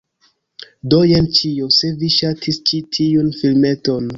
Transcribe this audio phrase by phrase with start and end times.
[0.93, 1.69] Do jen ĉio!
[1.81, 4.09] Se vi ŝatis ĉi tiun filmeton